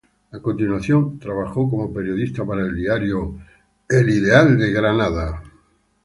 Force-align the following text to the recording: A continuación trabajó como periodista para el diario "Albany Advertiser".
A 0.31 0.39
continuación 0.39 1.19
trabajó 1.19 1.69
como 1.69 1.93
periodista 1.93 2.43
para 2.43 2.63
el 2.65 2.75
diario 2.75 3.37
"Albany 3.87 4.63
Advertiser". 4.71 5.51